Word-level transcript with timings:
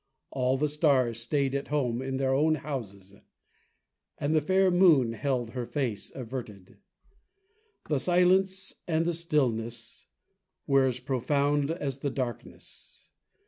All 0.31 0.57
the 0.57 0.67
stars 0.67 1.19
stayed 1.19 1.53
at 1.53 1.67
home 1.67 2.01
in 2.01 2.17
their 2.17 2.33
own 2.33 2.55
houses, 2.55 3.13
and 4.17 4.33
the 4.33 4.41
fair 4.41 4.71
moon 4.71 5.13
held 5.13 5.51
her 5.51 5.67
face 5.67 6.09
averted. 6.15 6.79
The 7.87 7.99
silence 7.99 8.73
and 8.87 9.05
the 9.05 9.13
stillness 9.13 10.07
were 10.65 10.87
as 10.87 10.99
profound 10.99 11.69
as 11.69 11.99
the 11.99 12.09
darkness. 12.09 13.09